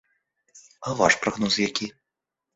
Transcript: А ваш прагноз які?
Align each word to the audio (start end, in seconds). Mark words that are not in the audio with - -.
А 0.87 0.95
ваш 1.03 1.19
прагноз 1.27 1.61
які? 1.67 1.91